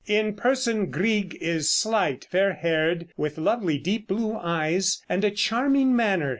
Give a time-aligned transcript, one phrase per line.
[0.07, 5.95] In person Grieg is slight, fair haired, with lovely deep blue eyes and a charming
[5.95, 6.29] manner.